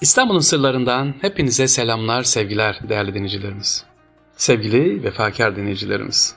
İstanbul'un 0.00 0.40
sırlarından 0.40 1.14
hepinize 1.20 1.68
selamlar, 1.68 2.22
sevgiler 2.22 2.80
değerli 2.88 3.14
dinleyicilerimiz. 3.14 3.84
Sevgili 4.36 5.04
vefakar 5.04 5.56
dinleyicilerimiz. 5.56 6.34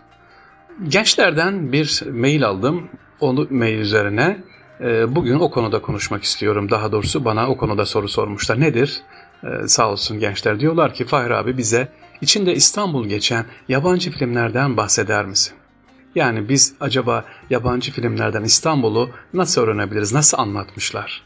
Gençlerden 0.88 1.72
bir 1.72 2.04
mail 2.12 2.46
aldım. 2.46 2.90
Onu 3.20 3.48
mail 3.50 3.80
üzerine 3.80 4.44
e, 4.80 5.16
bugün 5.16 5.40
o 5.40 5.52
konuda 5.52 5.82
konuşmak 5.82 6.24
istiyorum. 6.24 6.70
Daha 6.70 6.92
doğrusu 6.92 7.26
bana 7.26 7.50
o 7.50 7.58
konuda 7.58 7.86
soru 7.86 8.10
sormuşlar. 8.10 8.60
Nedir? 8.60 9.02
Ee, 9.44 9.68
sağ 9.68 9.92
olsun 9.92 10.20
gençler 10.20 10.60
diyorlar 10.60 10.94
ki 10.94 11.06
Fahir 11.06 11.30
abi 11.30 11.58
bize 11.58 11.88
içinde 12.22 12.56
İstanbul 12.56 13.08
geçen 13.08 13.46
yabancı 13.70 14.12
filmlerden 14.12 14.78
bahseder 14.78 15.26
misin? 15.26 15.54
Yani 16.16 16.50
biz 16.50 16.74
acaba 16.80 17.26
yabancı 17.50 17.92
filmlerden 17.92 18.44
İstanbul'u 18.44 19.10
nasıl 19.34 19.62
öğrenebiliriz, 19.62 20.14
nasıl 20.14 20.38
anlatmışlar? 20.38 21.24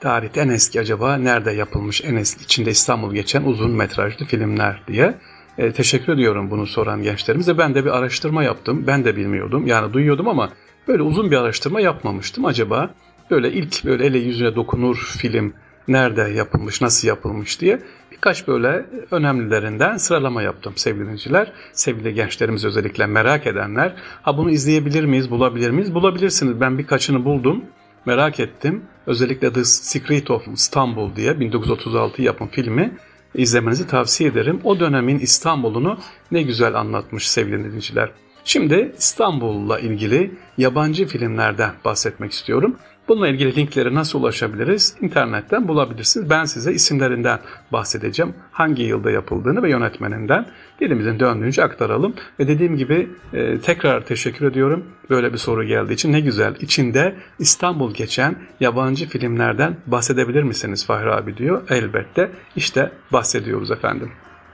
Tarihte 0.00 0.40
en 0.40 0.48
eski 0.48 0.80
acaba 0.80 1.16
nerede 1.16 1.50
yapılmış 1.50 2.04
en 2.04 2.16
eski 2.16 2.44
içinde 2.44 2.70
İstanbul 2.70 3.14
geçen 3.14 3.44
uzun 3.44 3.70
metrajlı 3.70 4.26
filmler 4.26 4.82
diye. 4.88 5.14
E, 5.58 5.72
teşekkür 5.72 6.12
ediyorum 6.12 6.50
bunu 6.50 6.66
soran 6.66 7.02
gençlerimize. 7.02 7.58
Ben 7.58 7.74
de 7.74 7.84
bir 7.84 7.90
araştırma 7.90 8.42
yaptım. 8.42 8.86
Ben 8.86 9.04
de 9.04 9.16
bilmiyordum. 9.16 9.66
Yani 9.66 9.92
duyuyordum 9.92 10.28
ama 10.28 10.50
böyle 10.88 11.02
uzun 11.02 11.30
bir 11.30 11.36
araştırma 11.36 11.80
yapmamıştım. 11.80 12.44
Acaba 12.44 12.90
böyle 13.30 13.52
ilk 13.52 13.84
böyle 13.84 14.06
ele 14.06 14.18
yüzüne 14.18 14.54
dokunur 14.54 15.14
film 15.18 15.52
nerede 15.88 16.22
yapılmış, 16.22 16.80
nasıl 16.80 17.08
yapılmış 17.08 17.60
diye 17.60 17.80
birkaç 18.12 18.48
böyle 18.48 18.86
önemlilerinden 19.10 19.96
sıralama 19.96 20.42
yaptım 20.42 20.72
sevgili 20.76 21.02
dinleyiciler. 21.02 21.52
Sevgili 21.72 22.14
gençlerimiz 22.14 22.64
özellikle 22.64 23.06
merak 23.06 23.46
edenler. 23.46 23.94
Ha 24.22 24.36
bunu 24.36 24.50
izleyebilir 24.50 25.04
miyiz, 25.04 25.30
bulabilir 25.30 25.70
miyiz? 25.70 25.94
Bulabilirsiniz. 25.94 26.60
Ben 26.60 26.78
birkaçını 26.78 27.24
buldum. 27.24 27.64
Merak 28.08 28.40
ettim. 28.40 28.84
Özellikle 29.06 29.52
The 29.52 29.64
Secret 29.64 30.30
of 30.30 30.48
Istanbul 30.48 31.16
diye 31.16 31.40
1936 31.40 32.22
yapım 32.22 32.48
filmi 32.48 32.96
izlemenizi 33.34 33.86
tavsiye 33.86 34.30
ederim. 34.30 34.60
O 34.64 34.80
dönemin 34.80 35.18
İstanbul'unu 35.18 35.98
ne 36.30 36.42
güzel 36.42 36.74
anlatmış 36.74 37.30
sevgili 37.30 37.64
dinleyiciler. 37.64 38.10
Şimdi 38.44 38.94
İstanbul'la 38.98 39.78
ilgili 39.78 40.30
yabancı 40.58 41.06
filmlerden 41.06 41.70
bahsetmek 41.84 42.32
istiyorum. 42.32 42.76
Bununla 43.08 43.28
ilgili 43.28 43.56
linkleri 43.56 43.94
nasıl 43.94 44.20
ulaşabiliriz? 44.20 44.96
İnternetten 45.00 45.68
bulabilirsiniz. 45.68 46.30
Ben 46.30 46.44
size 46.44 46.72
isimlerinden 46.72 47.38
bahsedeceğim. 47.72 48.34
Hangi 48.52 48.82
yılda 48.82 49.10
yapıldığını 49.10 49.62
ve 49.62 49.70
yönetmeninden 49.70 50.46
dilimizin 50.80 51.20
döndüğünce 51.20 51.64
aktaralım. 51.64 52.14
Ve 52.40 52.48
dediğim 52.48 52.76
gibi 52.76 53.10
e, 53.32 53.58
tekrar 53.58 54.06
teşekkür 54.06 54.46
ediyorum. 54.46 54.84
Böyle 55.10 55.32
bir 55.32 55.38
soru 55.38 55.64
geldiği 55.64 55.92
için 55.92 56.12
ne 56.12 56.20
güzel. 56.20 56.54
İçinde 56.60 57.14
İstanbul 57.38 57.94
geçen 57.94 58.36
yabancı 58.60 59.08
filmlerden 59.08 59.76
bahsedebilir 59.86 60.42
misiniz 60.42 60.86
Fahri 60.86 61.12
abi 61.12 61.36
diyor. 61.36 61.62
Elbette. 61.70 62.30
İşte 62.56 62.92
bahsediyoruz 63.12 63.70
efendim. 63.70 64.10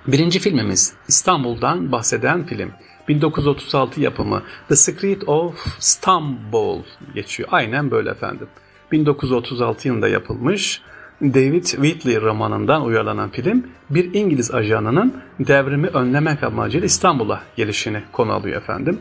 Birinci 0.06 0.39
filmimiz 0.39 0.94
İstanbul'dan 1.08 1.92
bahseden 1.92 2.46
film. 2.46 2.70
1936 3.08 4.00
yapımı 4.00 4.42
The 4.69 4.77
Secret 4.77 5.28
of 5.28 5.66
Stambul 5.78 6.83
geçiyor. 7.14 7.48
Aynen 7.52 7.91
böyle 7.91 8.11
efendim. 8.11 8.48
1936 8.92 9.88
yılında 9.88 10.08
yapılmış 10.08 10.83
David 11.22 11.64
Wheatley 11.64 12.20
romanından 12.20 12.84
uyarlanan 12.84 13.30
film 13.30 13.66
bir 13.91 14.14
İngiliz 14.14 14.55
ajanının 14.55 15.22
devrimi 15.38 15.86
önlemek 15.86 16.42
amacıyla 16.42 16.86
İstanbul'a 16.86 17.42
gelişini 17.56 18.02
konu 18.12 18.33
alıyor 18.33 18.56
efendim. 18.56 19.00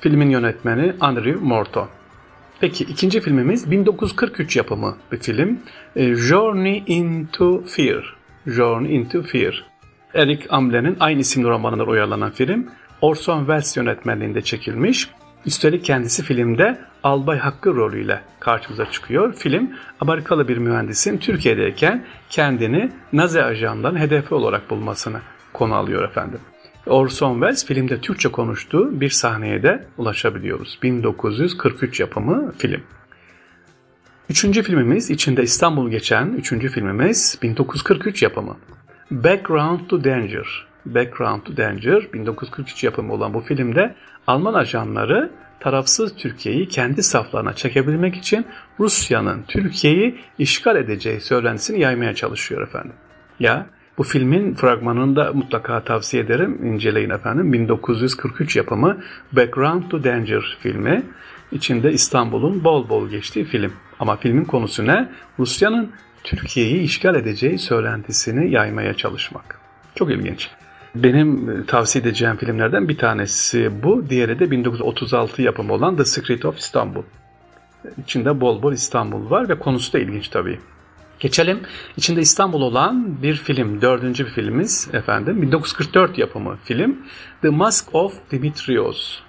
Filmin 0.00 0.30
yönetmeni 0.30 0.92
Andrew 1.00 1.44
Morton. 1.44 1.88
Peki 2.60 2.84
ikinci 2.84 3.20
filmimiz 3.20 3.70
1943 3.70 4.56
yapımı 4.56 4.96
bir 5.12 5.18
film. 5.18 5.58
E, 5.96 6.14
Journey 6.14 6.82
into 6.86 7.62
Fear. 7.66 8.16
Journey 8.46 8.96
into 8.96 9.22
Fear. 9.22 9.64
Eric 10.14 10.48
Ambler'in 10.48 10.96
aynı 11.00 11.20
isimli 11.20 11.48
romanından 11.48 11.88
uyarlanan 11.88 12.30
film 12.30 12.66
Orson 13.04 13.38
Welles 13.38 13.76
yönetmenliğinde 13.76 14.42
çekilmiş. 14.42 15.10
Üstelik 15.46 15.84
kendisi 15.84 16.22
filmde 16.22 16.78
albay 17.02 17.38
hakkı 17.38 17.74
rolüyle 17.74 18.20
karşımıza 18.40 18.90
çıkıyor. 18.90 19.34
Film 19.34 19.70
Amerikalı 20.00 20.48
bir 20.48 20.56
mühendisin 20.56 21.18
Türkiye'deyken 21.18 22.04
kendini 22.30 22.92
Nazi 23.12 23.42
ajanlarının 23.42 23.98
hedefi 23.98 24.34
olarak 24.34 24.70
bulmasını 24.70 25.20
konu 25.52 25.74
alıyor 25.74 26.08
efendim. 26.08 26.40
Orson 26.86 27.34
Welles 27.34 27.66
filmde 27.66 28.00
Türkçe 28.00 28.28
konuştuğu 28.28 29.00
bir 29.00 29.10
sahneye 29.10 29.62
de 29.62 29.84
ulaşabiliyoruz. 29.98 30.78
1943 30.82 32.00
yapımı 32.00 32.52
film. 32.58 32.82
Üçüncü 34.30 34.62
filmimiz 34.62 35.10
içinde 35.10 35.42
İstanbul 35.42 35.90
geçen 35.90 36.26
üçüncü 36.26 36.68
filmimiz 36.68 37.38
1943 37.42 38.22
yapımı. 38.22 38.56
Background 39.10 39.80
to 39.88 40.04
Danger. 40.04 40.73
Background 40.86 41.42
to 41.42 41.56
Danger 41.56 42.12
1943 42.12 42.84
yapımı 42.84 43.12
olan 43.12 43.34
bu 43.34 43.40
filmde 43.40 43.94
Alman 44.26 44.54
ajanları 44.54 45.30
tarafsız 45.60 46.16
Türkiye'yi 46.16 46.68
kendi 46.68 47.02
saflarına 47.02 47.52
çekebilmek 47.52 48.16
için 48.16 48.46
Rusya'nın 48.80 49.42
Türkiye'yi 49.48 50.18
işgal 50.38 50.76
edeceği 50.76 51.20
söylentisini 51.20 51.80
yaymaya 51.80 52.14
çalışıyor 52.14 52.62
efendim. 52.62 52.92
Ya 53.40 53.66
bu 53.98 54.02
filmin 54.02 54.54
fragmanını 54.54 55.16
da 55.16 55.32
mutlaka 55.32 55.84
tavsiye 55.84 56.22
ederim. 56.22 56.58
inceleyin 56.64 57.10
efendim. 57.10 57.52
1943 57.52 58.56
yapımı 58.56 58.98
Background 59.32 59.90
to 59.90 60.04
Danger 60.04 60.56
filmi. 60.60 61.02
İçinde 61.52 61.92
İstanbul'un 61.92 62.64
bol 62.64 62.88
bol 62.88 63.08
geçtiği 63.08 63.44
film. 63.44 63.72
Ama 64.00 64.16
filmin 64.16 64.44
konusu 64.44 64.86
ne? 64.86 65.08
Rusya'nın 65.38 65.90
Türkiye'yi 66.24 66.80
işgal 66.80 67.14
edeceği 67.14 67.58
söylentisini 67.58 68.50
yaymaya 68.50 68.94
çalışmak. 68.94 69.60
Çok 69.94 70.10
ilginç. 70.10 70.50
Benim 70.94 71.50
e, 71.50 71.66
tavsiye 71.66 72.02
edeceğim 72.02 72.36
filmlerden 72.36 72.88
bir 72.88 72.98
tanesi 72.98 73.82
bu. 73.82 74.10
Diğeri 74.10 74.38
de 74.38 74.50
1936 74.50 75.42
yapımı 75.42 75.72
olan 75.72 75.96
The 75.96 76.04
Secret 76.04 76.44
of 76.44 76.58
Istanbul. 76.58 77.02
İçinde 77.98 78.40
bol 78.40 78.62
bol 78.62 78.72
İstanbul 78.72 79.30
var 79.30 79.48
ve 79.48 79.58
konusu 79.58 79.92
da 79.92 79.98
ilginç 79.98 80.28
tabii. 80.28 80.58
Geçelim. 81.20 81.60
İçinde 81.96 82.20
İstanbul 82.20 82.62
olan 82.62 83.22
bir 83.22 83.34
film, 83.34 83.80
dördüncü 83.82 84.26
bir 84.26 84.30
filmimiz 84.30 84.88
efendim. 84.92 85.42
1944 85.42 86.18
yapımı 86.18 86.56
film. 86.64 86.96
The 87.42 87.48
Mask 87.48 87.94
of 87.94 88.14
Dimitrios. 88.30 89.23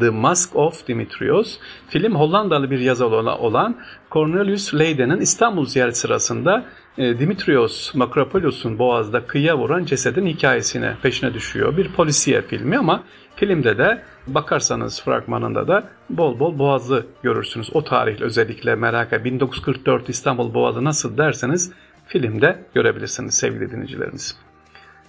The 0.00 0.10
Mask 0.10 0.56
of 0.56 0.88
Dimitrios. 0.88 1.58
Film 1.88 2.14
Hollandalı 2.14 2.70
bir 2.70 2.78
yazar 2.78 3.06
olan 3.06 3.76
Cornelius 4.10 4.74
Leyden'in 4.74 5.20
İstanbul 5.20 5.66
ziyareti 5.66 5.98
sırasında 5.98 6.64
e, 6.98 7.18
Dimitrios 7.18 7.94
Makropolios'un 7.94 8.78
boğazda 8.78 9.26
kıyıya 9.26 9.58
vuran 9.58 9.84
cesedin 9.84 10.26
hikayesine 10.26 10.96
peşine 11.02 11.34
düşüyor. 11.34 11.76
Bir 11.76 11.92
polisiye 11.92 12.42
filmi 12.42 12.78
ama 12.78 13.02
filmde 13.36 13.78
de 13.78 14.02
bakarsanız 14.26 15.02
fragmanında 15.02 15.68
da 15.68 15.88
bol 16.10 16.38
bol 16.38 16.58
boğazı 16.58 17.06
görürsünüz. 17.22 17.70
O 17.74 17.84
tarih 17.84 18.20
özellikle 18.20 18.74
merak 18.74 19.12
et 19.12 19.24
1944 19.24 20.08
İstanbul 20.08 20.54
Boğazı 20.54 20.84
nasıl 20.84 21.18
derseniz 21.18 21.72
filmde 22.06 22.64
görebilirsiniz 22.74 23.34
sevgili 23.34 23.70
dinleyicilerimiz. 23.70 24.45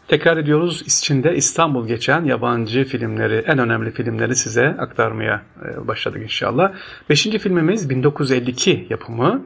Tekrar 0.08 0.38
ediyoruz 0.38 0.82
içinde 0.82 1.36
İstanbul 1.36 1.88
geçen 1.88 2.26
yabancı 2.26 2.84
filmleri, 2.84 3.44
en 3.48 3.60
önemli 3.60 3.92
filmleri 3.92 4.36
size 4.36 4.68
aktarmaya 4.68 5.42
e, 5.66 5.88
başladık 5.88 6.22
inşallah. 6.24 6.74
Beşinci 7.10 7.40
filmimiz 7.40 7.90
1952 7.90 8.88
yapımı 8.90 9.46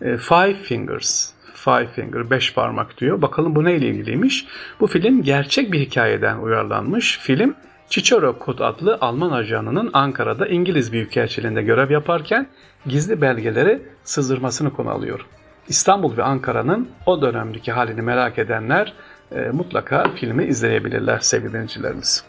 e, 0.00 0.16
Five 0.16 0.54
Fingers. 0.54 1.30
Five 1.54 1.86
Finger, 1.86 2.30
beş 2.30 2.54
parmak 2.54 2.98
diyor. 2.98 3.22
Bakalım 3.22 3.54
bu 3.54 3.64
neyle 3.64 3.86
ilgiliymiş? 3.86 4.46
Bu 4.80 4.86
film 4.86 5.22
gerçek 5.22 5.72
bir 5.72 5.80
hikayeden 5.80 6.38
uyarlanmış. 6.38 7.18
Film 7.18 7.54
Chichoro 7.88 8.38
Kod 8.38 8.58
adlı 8.58 8.98
Alman 9.00 9.30
ajanının 9.30 9.90
Ankara'da 9.92 10.46
İngiliz 10.46 10.92
Büyükelçiliğinde 10.92 11.62
görev 11.62 11.90
yaparken 11.90 12.46
gizli 12.86 13.20
belgeleri 13.20 13.82
sızdırmasını 14.04 14.72
konu 14.72 14.90
alıyor. 14.90 15.26
İstanbul 15.68 16.16
ve 16.16 16.22
Ankara'nın 16.22 16.88
o 17.06 17.22
dönemdeki 17.22 17.72
halini 17.72 18.02
merak 18.02 18.38
edenler 18.38 18.92
e, 19.34 19.50
mutlaka 19.50 20.10
filmi 20.10 20.44
izleyebilirler 20.44 21.18
sevgili 21.18 21.52
dinleyicilerimiz. 21.52 22.24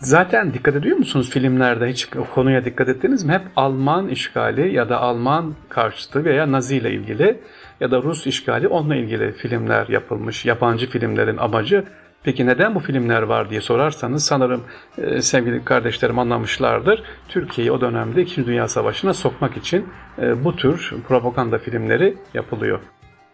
Zaten 0.00 0.54
dikkat 0.54 0.76
ediyor 0.76 0.96
musunuz 0.96 1.30
filmlerde 1.30 1.86
hiç 1.86 2.08
konuya 2.34 2.64
dikkat 2.64 2.88
ettiniz 2.88 3.24
mi? 3.24 3.32
Hep 3.32 3.42
Alman 3.56 4.08
işgali 4.08 4.74
ya 4.74 4.88
da 4.88 5.00
Alman 5.00 5.54
karşıtı 5.68 6.24
veya 6.24 6.52
Nazi 6.52 6.76
ile 6.76 6.92
ilgili 6.92 7.40
ya 7.80 7.90
da 7.90 8.02
Rus 8.02 8.26
işgali 8.26 8.68
onunla 8.68 8.96
ilgili 8.96 9.32
filmler 9.32 9.88
yapılmış. 9.88 10.44
Yabancı 10.44 10.90
filmlerin 10.90 11.36
amacı 11.36 11.84
Peki 12.26 12.46
neden 12.46 12.74
bu 12.74 12.80
filmler 12.80 13.22
var 13.22 13.50
diye 13.50 13.60
sorarsanız 13.60 14.24
sanırım 14.24 14.64
e, 14.98 15.22
sevgili 15.22 15.64
kardeşlerim 15.64 16.18
anlamışlardır. 16.18 17.02
Türkiye'yi 17.28 17.72
o 17.72 17.80
dönemde 17.80 18.22
2. 18.22 18.46
Dünya 18.46 18.68
Savaşı'na 18.68 19.14
sokmak 19.14 19.56
için 19.56 19.88
e, 20.18 20.44
bu 20.44 20.56
tür 20.56 20.94
propaganda 21.08 21.58
filmleri 21.58 22.18
yapılıyor. 22.34 22.80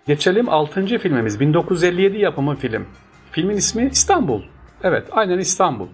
Geçelim 0.06 0.48
6. 0.48 0.86
filmimiz 0.86 1.40
1957 1.40 2.18
yapımı 2.18 2.56
film. 2.56 2.86
Filmin 3.30 3.56
ismi 3.56 3.88
İstanbul. 3.92 4.42
Evet 4.82 5.08
aynen 5.12 5.38
İstanbul. 5.38 5.88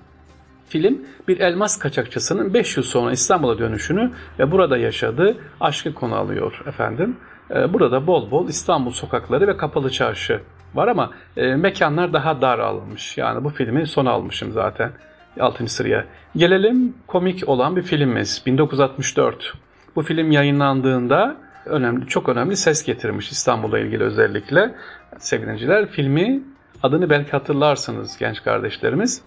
Film 0.69 0.99
bir 1.29 1.41
elmas 1.41 1.79
kaçakçısının 1.79 2.55
5 2.55 2.77
yıl 2.77 2.85
sonra 2.85 3.13
İstanbul'a 3.13 3.59
dönüşünü 3.59 4.11
ve 4.39 4.51
burada 4.51 4.79
yaşadığı 4.79 5.37
aşkı 5.61 5.95
konu 5.95 6.15
alıyor 6.15 6.63
efendim. 6.67 7.17
E, 7.51 7.73
burada 7.73 8.07
bol 8.07 8.31
bol 8.31 8.49
İstanbul 8.49 8.91
sokakları 8.91 9.47
ve 9.47 9.57
kapalı 9.57 9.91
çarşı 9.91 10.41
var 10.75 10.89
ama 10.89 11.11
e, 11.37 11.57
mekanlar 11.57 12.13
daha 12.13 12.41
dar 12.41 12.59
alınmış. 12.59 13.19
Yani 13.19 13.45
bu 13.45 13.51
filmi 13.51 13.87
sona 13.87 14.11
almışım 14.11 14.53
zaten 14.53 14.93
6. 15.41 15.69
sıraya. 15.69 16.05
Gelelim 16.37 16.95
komik 17.07 17.49
olan 17.49 17.77
bir 17.77 17.83
filmimiz 17.83 18.43
1964. 18.47 19.53
Bu 19.97 20.03
film 20.03 20.31
yayınlandığında 20.31 21.48
önemli, 21.65 22.07
çok 22.07 22.29
önemli 22.29 22.57
ses 22.57 22.85
getirmiş 22.85 23.31
İstanbul'la 23.31 23.79
ilgili 23.79 24.03
özellikle. 24.03 24.75
Sevgiliciler 25.19 25.87
filmi 25.87 26.43
adını 26.83 27.11
belki 27.11 27.31
hatırlarsınız 27.31 28.19
genç 28.19 28.43
kardeşlerimiz. 28.43 29.23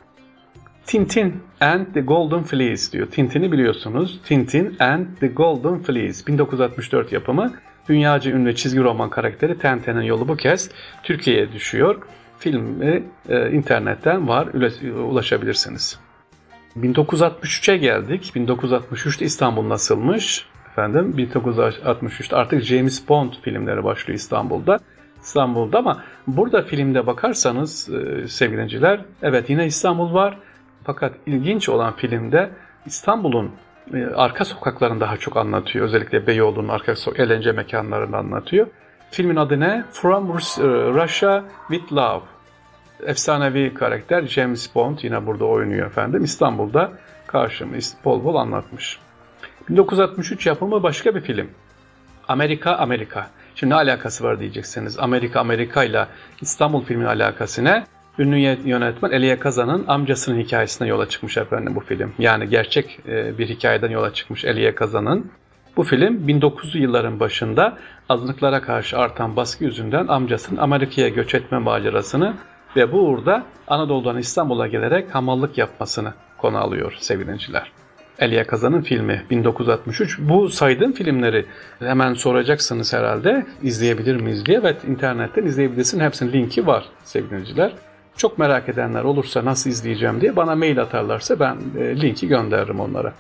Tintin 0.85 1.43
and 1.59 1.85
the 1.93 2.01
Golden 2.01 2.43
Fleece 2.43 2.91
diyor. 2.91 3.07
Tintin'i 3.07 3.51
biliyorsunuz. 3.51 4.19
Tintin 4.25 4.75
and 4.79 5.05
the 5.19 5.27
Golden 5.27 5.77
Fleece 5.79 6.27
1964 6.27 7.11
yapımı. 7.11 7.53
Dünyaca 7.89 8.31
ünlü 8.31 8.55
çizgi 8.55 8.79
roman 8.79 9.09
karakteri 9.09 9.57
Tenten'in 9.57 10.01
yolu 10.01 10.27
bu 10.27 10.35
kez 10.35 10.69
Türkiye'ye 11.03 11.51
düşüyor. 11.51 12.01
Filmi 12.39 13.03
e, 13.29 13.51
internetten 13.51 14.27
var, 14.27 14.47
ulaşabilirsiniz. 14.93 15.99
1963'e 16.77 17.77
geldik. 17.77 18.31
1963'te 18.35 19.25
İstanbul 19.25 19.69
nasılmış? 19.69 20.45
Efendim 20.71 21.13
1963'te 21.18 22.35
artık 22.35 22.62
James 22.62 23.09
Bond 23.09 23.33
filmleri 23.41 23.83
başlıyor 23.83 24.19
İstanbul'da. 24.19 24.79
İstanbul'da 25.21 25.77
ama 25.77 26.03
burada 26.27 26.62
filmde 26.62 27.07
bakarsanız 27.07 27.89
e, 27.89 28.27
sevgiliciler 28.27 29.00
evet 29.21 29.50
yine 29.50 29.65
İstanbul 29.65 30.13
var. 30.13 30.38
Fakat 30.83 31.13
ilginç 31.25 31.69
olan 31.69 31.95
filmde 31.95 32.50
İstanbul'un 32.85 33.51
e, 33.94 34.06
arka 34.06 34.45
sokaklarını 34.45 35.00
daha 35.00 35.18
çok 35.18 35.38
anlatıyor. 35.38 35.85
Özellikle 35.85 36.27
Beyoğlu'nun 36.27 36.68
arka 36.68 36.95
eğlence 37.15 37.51
mekanlarını 37.51 38.17
anlatıyor. 38.17 38.67
Filmin 39.12 39.35
adı 39.35 39.59
ne? 39.59 39.83
From 39.91 40.29
e, 40.29 40.33
Russia 41.03 41.44
with 41.69 41.94
Love. 41.94 42.24
Efsanevi 43.06 43.74
karakter 43.74 44.27
James 44.27 44.75
Bond 44.75 44.97
yine 45.01 45.25
burada 45.25 45.45
oynuyor 45.45 45.88
efendim. 45.88 46.24
İstanbul'da 46.24 46.91
karşımız 47.27 47.97
bol 48.06 48.24
bol 48.24 48.35
anlatmış. 48.35 49.00
1963 49.69 50.45
yapımı 50.45 50.83
başka 50.83 51.15
bir 51.15 51.21
film. 51.21 51.47
Amerika 52.27 52.75
Amerika. 52.75 53.27
Şimdi 53.55 53.73
ne 53.73 53.75
alakası 53.75 54.23
var 54.23 54.39
diyeceksiniz. 54.39 54.99
Amerika 54.99 55.39
Amerika 55.39 55.83
ile 55.83 56.07
İstanbul 56.41 56.83
filmin 56.83 57.05
alakası 57.05 57.63
ne? 57.63 57.83
Ünlü 58.19 58.37
yönetmen 58.69 59.11
Elia 59.11 59.39
Kazan'ın 59.39 59.87
amcasının 59.87 60.39
hikayesine 60.39 60.87
yola 60.87 61.09
çıkmış 61.09 61.37
efendim 61.37 61.75
bu 61.75 61.79
film. 61.79 62.13
Yani 62.19 62.49
gerçek 62.49 62.99
e, 63.07 63.37
bir 63.37 63.49
hikayeden 63.49 63.89
yola 63.89 64.13
çıkmış 64.13 64.45
Elia 64.45 64.75
Kazan'ın. 64.75 65.31
Bu 65.77 65.83
film 65.83 66.27
1900'lü 66.27 66.77
yılların 66.77 67.19
başında 67.19 67.77
azınlıklara 68.09 68.61
karşı 68.61 68.97
artan 68.97 69.35
baskı 69.35 69.63
yüzünden 69.63 70.07
amcasının 70.07 70.59
Amerika'ya 70.59 71.09
göç 71.09 71.35
etme 71.35 71.57
macerasını 71.57 72.33
ve 72.75 72.91
bu 72.91 72.99
uğurda 72.99 73.43
Anadolu'dan 73.67 74.17
İstanbul'a 74.17 74.67
gelerek 74.67 75.15
hamallık 75.15 75.57
yapmasını 75.57 76.13
konu 76.37 76.57
alıyor 76.57 76.95
sevgiliciler. 76.99 77.71
Elia 78.19 78.47
Kazan'ın 78.47 78.81
filmi 78.81 79.25
1963. 79.29 80.19
Bu 80.19 80.49
saydığım 80.49 80.91
filmleri 80.91 81.45
hemen 81.79 82.13
soracaksınız 82.13 82.93
herhalde 82.93 83.45
izleyebilir 83.63 84.15
miyiz 84.15 84.45
diye. 84.45 84.57
Evet 84.57 84.83
internetten 84.83 85.45
izleyebilirsin. 85.45 85.99
Hepsinin 85.99 86.33
linki 86.33 86.67
var 86.67 86.85
sevgiliciler. 87.03 87.73
Çok 88.17 88.37
merak 88.37 88.69
edenler 88.69 89.03
olursa 89.03 89.45
nasıl 89.45 89.69
izleyeceğim 89.69 90.21
diye 90.21 90.35
bana 90.35 90.55
mail 90.55 90.81
atarlarsa 90.81 91.39
ben 91.39 91.57
e, 91.79 92.01
linki 92.01 92.27
gönderirim 92.27 92.79
onlara. 92.79 93.13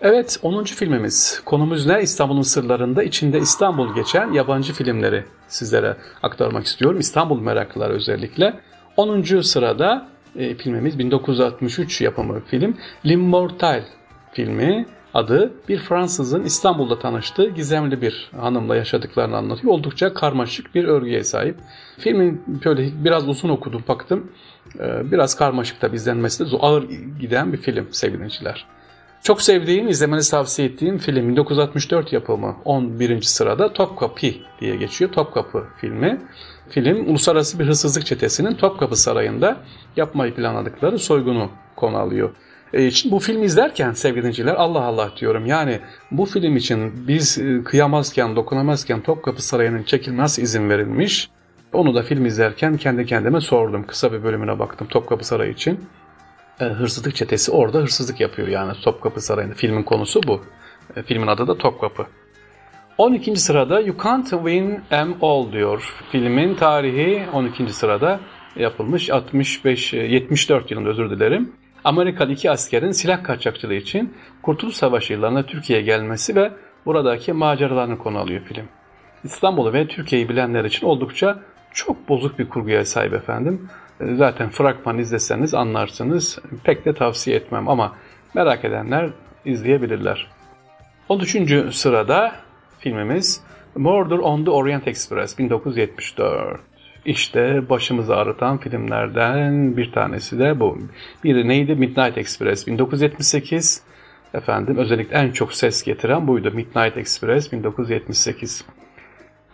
Evet 0.00 0.38
10. 0.42 0.64
filmimiz. 0.64 1.42
Konumuz 1.44 1.86
ne? 1.86 2.02
İstanbul'un 2.02 2.42
sırlarında 2.42 3.02
içinde 3.02 3.38
İstanbul 3.38 3.94
geçen 3.94 4.32
yabancı 4.32 4.72
filmleri 4.72 5.24
sizlere 5.48 5.96
aktarmak 6.22 6.66
istiyorum. 6.66 7.00
İstanbul 7.00 7.40
meraklılar 7.40 7.90
özellikle. 7.90 8.54
10. 8.96 9.22
sırada 9.40 10.08
e, 10.38 10.54
filmimiz 10.54 10.98
1963 10.98 12.00
yapımı 12.00 12.40
film 12.40 12.76
L'Immortal 13.06 13.82
filmi 14.32 14.86
adı 15.14 15.52
bir 15.68 15.78
Fransızın 15.78 16.44
İstanbul'da 16.44 16.98
tanıştığı 16.98 17.48
gizemli 17.48 18.02
bir 18.02 18.30
hanımla 18.40 18.76
yaşadıklarını 18.76 19.36
anlatıyor. 19.36 19.72
Oldukça 19.72 20.14
karmaşık 20.14 20.74
bir 20.74 20.84
örgüye 20.84 21.24
sahip. 21.24 21.56
Filmin 21.98 22.42
böyle 22.64 23.04
biraz 23.04 23.28
uzun 23.28 23.48
okudum 23.48 23.84
baktım. 23.88 24.32
Ee, 24.78 25.12
biraz 25.12 25.36
karmaşık 25.36 25.82
da 25.82 25.88
izlenmesi 25.88 26.52
de 26.52 26.56
ağır 26.60 26.84
giden 27.20 27.52
bir 27.52 27.58
film. 27.58 27.86
Çok 27.92 28.75
sevdiğim, 29.42 29.88
izlemenizi 29.88 30.30
tavsiye 30.30 30.68
ettiğim 30.68 30.98
film 30.98 31.28
1964 31.28 32.12
yapımı 32.12 32.56
11. 32.64 33.22
sırada 33.22 33.72
Topkapı 33.72 34.26
diye 34.60 34.76
geçiyor. 34.76 35.12
Topkapı 35.12 35.64
filmi. 35.80 36.20
Film 36.70 37.10
uluslararası 37.10 37.58
bir 37.58 37.64
hırsızlık 37.66 38.06
çetesinin 38.06 38.54
Topkapı 38.54 38.96
Sarayı'nda 38.96 39.56
yapmayı 39.96 40.34
planladıkları 40.34 40.98
soygunu 40.98 41.50
konu 41.76 41.96
alıyor. 41.96 42.30
E, 42.72 42.86
için 42.86 43.12
bu 43.12 43.18
filmi 43.18 43.44
izlerken 43.44 43.92
sevgili 43.92 44.18
dinleyiciler 44.20 44.54
Allah 44.54 44.82
Allah 44.82 45.10
diyorum. 45.20 45.46
Yani 45.46 45.80
bu 46.10 46.24
film 46.24 46.56
için 46.56 47.08
biz 47.08 47.38
e, 47.38 47.64
kıyamazken, 47.64 48.36
dokunamazken 48.36 49.02
Topkapı 49.02 49.42
Sarayı'nın 49.42 49.82
çekilmesi 49.82 50.42
izin 50.42 50.70
verilmiş. 50.70 51.30
Onu 51.72 51.94
da 51.94 52.02
film 52.02 52.26
izlerken 52.26 52.76
kendi 52.76 53.06
kendime 53.06 53.40
sordum. 53.40 53.86
Kısa 53.86 54.12
bir 54.12 54.22
bölümüne 54.22 54.58
baktım 54.58 54.86
Topkapı 54.86 55.26
Sarayı 55.26 55.52
için. 55.52 55.80
E, 56.60 56.64
hırsızlık 56.64 57.16
çetesi 57.16 57.52
orada 57.52 57.78
hırsızlık 57.78 58.20
yapıyor 58.20 58.48
yani 58.48 58.72
Topkapı 58.84 59.20
Sarayı'nda. 59.20 59.54
Filmin 59.54 59.82
konusu 59.82 60.20
bu. 60.26 60.42
E, 60.96 61.02
filmin 61.02 61.26
adı 61.26 61.46
da 61.46 61.58
Topkapı. 61.58 62.06
12. 62.98 63.36
sırada 63.36 63.80
You 63.80 63.96
Can't 64.04 64.30
Win 64.30 64.80
Em 64.90 65.14
All 65.22 65.52
diyor. 65.52 65.94
Filmin 66.12 66.54
tarihi 66.54 67.26
12. 67.32 67.72
sırada 67.72 68.20
yapılmış 68.56 69.10
65 69.10 69.92
74 69.92 70.70
yılında 70.70 70.88
özür 70.88 71.10
dilerim. 71.10 71.52
Amerikalı 71.84 72.32
iki 72.32 72.50
askerin 72.50 72.90
silah 72.90 73.24
kaçakçılığı 73.24 73.74
için 73.74 74.14
Kurtuluş 74.42 74.74
Savaşı 74.74 75.12
yıllarında 75.12 75.46
Türkiye'ye 75.46 75.84
gelmesi 75.84 76.36
ve 76.36 76.52
buradaki 76.86 77.32
maceralarını 77.32 77.98
konu 77.98 78.18
alıyor 78.18 78.40
film. 78.40 78.68
İstanbul'u 79.24 79.72
ve 79.72 79.88
Türkiye'yi 79.88 80.28
bilenler 80.28 80.64
için 80.64 80.86
oldukça 80.86 81.38
çok 81.72 82.08
bozuk 82.08 82.38
bir 82.38 82.48
kurguya 82.48 82.84
sahip 82.84 83.12
efendim. 83.12 83.68
Zaten 84.00 84.50
fragman 84.50 84.98
izleseniz 84.98 85.54
anlarsınız. 85.54 86.38
Pek 86.64 86.84
de 86.84 86.92
tavsiye 86.92 87.36
etmem 87.36 87.68
ama 87.68 87.96
merak 88.34 88.64
edenler 88.64 89.10
izleyebilirler. 89.44 90.26
13. 91.08 91.36
sırada 91.74 92.32
filmimiz 92.78 93.42
Murder 93.76 94.18
on 94.18 94.44
the 94.44 94.50
Orient 94.50 94.88
Express 94.88 95.38
1974. 95.38 96.60
İşte 97.04 97.68
başımızı 97.70 98.16
ağrıtan 98.16 98.58
filmlerden 98.58 99.76
bir 99.76 99.92
tanesi 99.92 100.38
de 100.38 100.60
bu. 100.60 100.78
Biri 101.24 101.48
neydi? 101.48 101.74
Midnight 101.74 102.18
Express 102.18 102.66
1978. 102.66 103.82
Efendim 104.34 104.76
özellikle 104.76 105.16
en 105.16 105.30
çok 105.30 105.52
ses 105.52 105.82
getiren 105.82 106.28
buydu. 106.28 106.50
Midnight 106.54 106.96
Express 106.96 107.52
1978. 107.52 108.64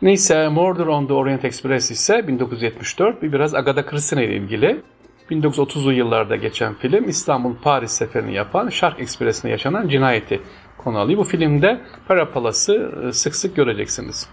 Neyse 0.02 0.48
Murder 0.48 0.86
on 0.86 1.06
the 1.06 1.12
Orient 1.12 1.44
Express 1.44 1.90
ise 1.90 2.28
1974 2.28 3.22
bir 3.22 3.32
biraz 3.32 3.54
Agatha 3.54 3.86
Christie 3.86 4.24
ile 4.24 4.36
ilgili. 4.36 4.82
1930'lu 5.30 5.92
yıllarda 5.92 6.36
geçen 6.36 6.74
film 6.74 7.08
İstanbul-Paris 7.08 7.92
seferini 7.92 8.34
yapan 8.34 8.68
Shark 8.68 9.00
Express'ine 9.00 9.50
yaşanan 9.50 9.88
cinayeti 9.88 10.40
konu 10.78 10.98
alıyor. 10.98 11.18
Bu 11.18 11.24
filmde 11.24 11.80
Para 12.08 12.30
Palas'ı 12.30 12.92
e, 13.08 13.12
sık 13.12 13.36
sık 13.36 13.56
göreceksiniz. 13.56 14.28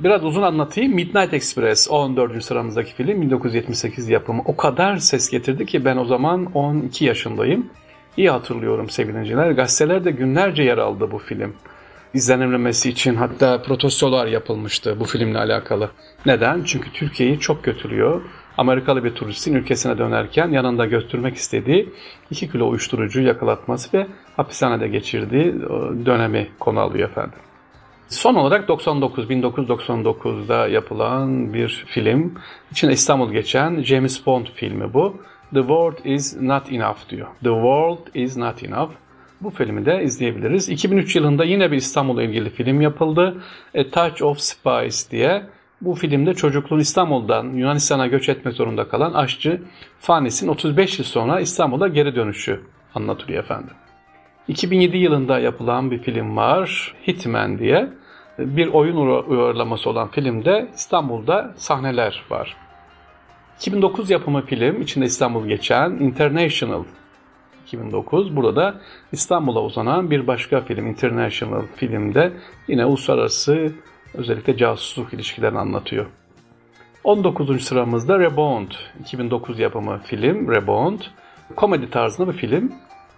Biraz 0.00 0.24
uzun 0.24 0.42
anlatayım. 0.42 0.94
Midnight 0.94 1.34
Express 1.34 1.90
14. 1.90 2.44
sıramızdaki 2.44 2.94
film 2.94 3.22
1978 3.22 4.08
yapımı. 4.08 4.42
O 4.44 4.56
kadar 4.56 4.96
ses 4.96 5.30
getirdi 5.30 5.66
ki 5.66 5.84
ben 5.84 5.96
o 5.96 6.04
zaman 6.04 6.44
12 6.54 7.04
yaşındayım. 7.04 7.70
İyi 8.16 8.30
hatırlıyorum 8.30 8.90
sevgiliciler. 8.90 9.50
Gazetelerde 9.50 10.10
günlerce 10.10 10.62
yer 10.62 10.78
aldı 10.78 11.10
bu 11.10 11.18
film. 11.18 11.54
İzlenilmesi 12.14 12.90
için 12.90 13.14
hatta 13.14 13.62
protestolar 13.62 14.26
yapılmıştı 14.26 15.00
bu 15.00 15.04
filmle 15.04 15.38
alakalı. 15.38 15.90
Neden? 16.26 16.62
Çünkü 16.64 16.92
Türkiye'yi 16.92 17.40
çok 17.40 17.64
götürüyor. 17.64 18.22
Amerikalı 18.58 19.04
bir 19.04 19.14
turistin 19.14 19.54
ülkesine 19.54 19.98
dönerken 19.98 20.48
yanında 20.48 20.86
götürmek 20.86 21.36
istediği 21.36 21.92
2 22.30 22.50
kilo 22.50 22.68
uyuşturucu 22.68 23.22
yakalatması 23.22 23.98
ve 23.98 24.06
hapishanede 24.36 24.88
geçirdiği 24.88 25.54
dönemi 26.06 26.48
konu 26.58 26.80
alıyor 26.80 27.08
efendim. 27.08 27.38
Son 28.08 28.34
olarak 28.34 28.68
99, 28.68 29.30
1999'da 29.30 30.68
yapılan 30.68 31.54
bir 31.54 31.84
film. 31.88 32.34
İçinde 32.70 32.92
İstanbul 32.92 33.32
geçen 33.32 33.82
James 33.82 34.26
Bond 34.26 34.46
filmi 34.54 34.94
bu. 34.94 35.16
The 35.54 35.60
World 35.60 36.04
is 36.04 36.40
Not 36.40 36.72
Enough 36.72 37.08
diyor. 37.10 37.26
The 37.42 37.48
World 37.48 38.14
is 38.14 38.36
Not 38.36 38.62
Enough. 38.62 38.90
Bu 39.40 39.50
filmi 39.50 39.86
de 39.86 40.02
izleyebiliriz. 40.04 40.68
2003 40.68 41.16
yılında 41.16 41.44
yine 41.44 41.70
bir 41.70 41.76
İstanbul'la 41.76 42.22
ilgili 42.22 42.50
film 42.50 42.80
yapıldı. 42.80 43.42
A 43.78 43.90
Touch 43.90 44.22
of 44.22 44.40
Spice 44.40 45.10
diye. 45.10 45.42
Bu 45.80 45.94
filmde 45.94 46.34
çocukluğun 46.34 46.78
İstanbul'dan 46.78 47.44
Yunanistan'a 47.44 48.06
göç 48.06 48.28
etmek 48.28 48.54
zorunda 48.54 48.88
kalan 48.88 49.12
aşçı 49.12 49.62
Fanis'in 49.98 50.48
35 50.48 50.98
yıl 50.98 51.06
sonra 51.06 51.40
İstanbul'a 51.40 51.88
geri 51.88 52.16
dönüşü 52.16 52.60
anlatılıyor 52.94 53.44
efendim. 53.44 53.74
2007 54.48 54.96
yılında 54.96 55.38
yapılan 55.38 55.90
bir 55.90 55.98
film 55.98 56.36
var 56.36 56.94
Hitman 57.06 57.58
diye. 57.58 57.88
bir 58.38 58.68
oyun 58.68 58.96
uyarlaması 59.26 59.90
olan 59.90 60.08
filmde 60.08 60.68
İstanbul'da 60.74 61.52
sahneler 61.56 62.24
var. 62.30 62.56
2009 63.56 64.10
yapımı 64.10 64.46
film, 64.46 64.82
içinde 64.82 65.04
İstanbul 65.04 65.46
geçen 65.46 65.90
International 65.90 66.84
2009. 67.64 68.36
Burada 68.36 68.56
da 68.56 68.80
İstanbul'a 69.12 69.62
uzanan 69.62 70.10
bir 70.10 70.26
başka 70.26 70.60
film, 70.60 70.86
International 70.86 71.62
filmde 71.76 72.32
yine 72.68 72.84
uluslararası 72.84 73.72
özellikle 74.14 74.56
casusluk 74.56 75.14
ilişkilerini 75.14 75.58
anlatıyor. 75.58 76.06
19. 77.04 77.64
sıramızda 77.64 78.18
Rebound, 78.18 78.70
2009 79.00 79.58
yapımı 79.58 80.00
film 80.04 80.50
Rebound. 80.50 81.00
Komedi 81.56 81.90
tarzında 81.90 82.28
bir 82.28 82.36
film. 82.36 82.72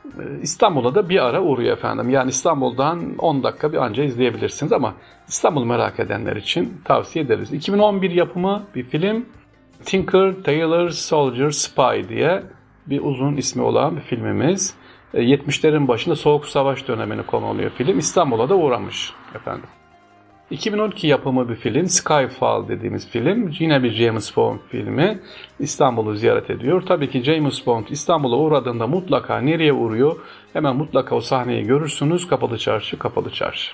Ee, 0.05 0.41
İstanbul'a 0.43 0.95
da 0.95 1.09
bir 1.09 1.27
ara 1.27 1.43
uğruyor 1.43 1.77
efendim. 1.77 2.11
Yani 2.11 2.29
İstanbul'dan 2.29 3.17
10 3.19 3.43
dakika 3.43 3.73
bir 3.73 3.77
anca 3.77 4.05
izleyebilirsiniz 4.05 4.73
ama 4.73 4.95
İstanbul'u 5.29 5.65
merak 5.65 6.01
edenler 6.01 6.37
için 6.37 6.81
tavsiye 6.85 7.25
ederiz. 7.25 7.53
2011 7.53 8.11
yapımı 8.11 8.63
bir 8.75 8.85
film 8.85 9.27
Tinker, 9.85 10.35
Tailor, 10.45 10.91
Soldier, 10.91 11.51
Spy 11.51 12.09
diye 12.09 12.43
bir 12.87 13.01
uzun 13.03 13.37
ismi 13.37 13.63
olan 13.63 13.97
bir 13.97 14.01
filmimiz. 14.01 14.75
70'lerin 15.15 15.85
ee, 15.85 15.89
başında 15.89 16.17
Soğuk 16.17 16.47
Savaş 16.47 16.89
dönemini 16.89 17.23
konu 17.23 17.47
alıyor 17.47 17.71
film. 17.71 17.99
İstanbul'a 17.99 18.49
da 18.49 18.55
uğramış 18.57 19.13
efendim. 19.35 19.69
2012 20.51 21.07
yapımı 21.07 21.49
bir 21.49 21.55
film 21.55 21.87
Skyfall 21.87 22.69
dediğimiz 22.69 23.09
film. 23.09 23.53
Yine 23.59 23.83
bir 23.83 23.93
James 23.93 24.37
Bond 24.37 24.59
filmi. 24.69 25.19
İstanbul'u 25.59 26.15
ziyaret 26.15 26.51
ediyor. 26.51 26.83
Tabii 26.89 27.11
ki 27.11 27.23
James 27.23 27.67
Bond 27.67 27.87
İstanbul'a 27.91 28.37
uğradığında 28.37 28.87
mutlaka 28.87 29.39
nereye 29.39 29.73
uğruyor? 29.73 30.17
Hemen 30.53 30.77
mutlaka 30.77 31.17
o 31.17 31.21
sahneyi 31.21 31.65
görürsünüz. 31.65 32.29
Kapalı 32.29 32.59
Çarşı, 32.59 32.99
Kapalı 32.99 33.31
Çarşı. 33.31 33.73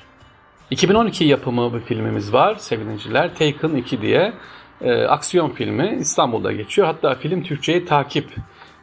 2012 0.70 1.24
yapımı 1.24 1.74
bir 1.74 1.80
filmimiz 1.80 2.32
var 2.32 2.54
sevgiliciler. 2.54 3.34
Taken 3.34 3.76
2 3.76 4.02
diye 4.02 4.32
e, 4.80 5.04
aksiyon 5.04 5.50
filmi 5.50 5.96
İstanbul'da 6.00 6.52
geçiyor. 6.52 6.86
Hatta 6.86 7.14
film 7.14 7.42
Türkçe'ye 7.42 7.84
takip 7.84 8.26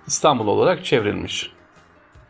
İstanbul 0.10 0.48
olarak 0.48 0.86
çevrilmiş. 0.86 1.51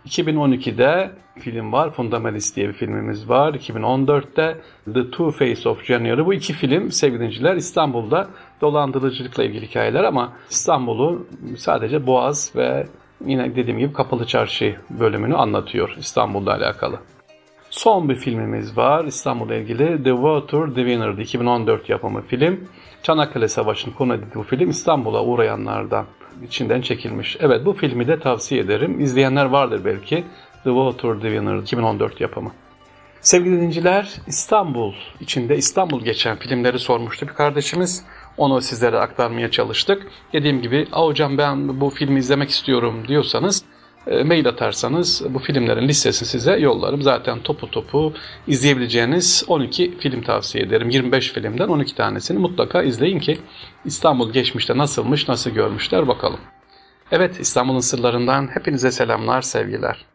2012'de 0.05 1.12
film 1.39 1.71
var. 1.71 1.91
Fundamentalist 1.91 2.55
diye 2.55 2.67
bir 2.67 2.74
filmimiz 2.74 3.29
var. 3.29 3.53
2014'te 3.53 4.57
The 4.93 5.12
Two 5.12 5.31
Face 5.31 5.69
of 5.69 5.86
January. 5.86 6.25
Bu 6.25 6.33
iki 6.33 6.53
film 6.53 6.91
sevgili 6.91 7.57
İstanbul'da 7.57 8.27
dolandırıcılıkla 8.62 9.43
ilgili 9.43 9.67
hikayeler 9.67 10.03
ama 10.03 10.33
İstanbul'u 10.50 11.27
sadece 11.57 12.07
Boğaz 12.07 12.51
ve 12.55 12.88
yine 13.25 13.55
dediğim 13.55 13.79
gibi 13.79 13.93
Kapalı 13.93 14.27
Çarşı 14.27 14.75
bölümünü 14.89 15.36
anlatıyor 15.36 15.95
İstanbul'da 16.00 16.53
alakalı. 16.53 17.00
Son 17.69 18.09
bir 18.09 18.15
filmimiz 18.15 18.77
var 18.77 19.05
İstanbul'la 19.05 19.55
ilgili 19.55 20.03
The 20.03 20.12
Water 20.12 20.65
The 20.65 20.81
Winner'dı 20.81 21.21
2014 21.21 21.89
yapımı 21.89 22.21
film. 22.21 22.67
Çanakkale 23.03 23.48
Savaşı'nın 23.48 23.93
konu 23.93 24.13
edildiği 24.13 24.36
bu 24.36 24.43
film 24.43 24.69
İstanbul'a 24.69 25.24
uğrayanlardan 25.24 26.05
içinden 26.43 26.81
çekilmiş. 26.81 27.38
Evet 27.39 27.65
bu 27.65 27.74
filmi 27.74 28.07
de 28.07 28.19
tavsiye 28.19 28.62
ederim. 28.62 29.00
İzleyenler 29.00 29.45
vardır 29.45 29.81
belki. 29.86 30.24
The 30.63 30.69
Water 30.69 31.13
Winner 31.13 31.57
2014 31.57 32.21
yapımı. 32.21 32.51
Sevgili 33.21 33.55
dinleyiciler 33.55 34.13
İstanbul 34.27 34.93
içinde 35.19 35.57
İstanbul 35.57 36.03
geçen 36.03 36.38
filmleri 36.38 36.79
sormuştu 36.79 37.27
bir 37.27 37.33
kardeşimiz. 37.33 38.05
Onu 38.38 38.62
sizlere 38.62 39.00
aktarmaya 39.00 39.51
çalıştık. 39.51 40.07
Dediğim 40.33 40.62
gibi 40.62 40.88
hocam 40.91 41.38
ben 41.38 41.81
bu 41.81 41.89
filmi 41.89 42.19
izlemek 42.19 42.50
istiyorum 42.50 43.07
diyorsanız 43.07 43.63
mail 44.25 44.47
atarsanız 44.47 45.23
bu 45.29 45.39
filmlerin 45.39 45.87
listesini 45.87 46.27
size 46.27 46.57
yollarım. 46.57 47.01
Zaten 47.01 47.39
topu 47.39 47.71
topu 47.71 48.13
izleyebileceğiniz 48.47 49.43
12 49.47 49.97
film 49.97 50.21
tavsiye 50.21 50.63
ederim. 50.63 50.89
25 50.89 51.31
filmden 51.31 51.67
12 51.67 51.95
tanesini 51.95 52.39
mutlaka 52.39 52.83
izleyin 52.83 53.19
ki 53.19 53.39
İstanbul 53.85 54.33
geçmişte 54.33 54.77
nasılmış, 54.77 55.27
nasıl 55.27 55.51
görmüşler 55.51 56.07
bakalım. 56.07 56.39
Evet 57.11 57.39
İstanbul'un 57.39 57.79
sırlarından 57.79 58.47
hepinize 58.47 58.91
selamlar, 58.91 59.41
sevgiler. 59.41 60.08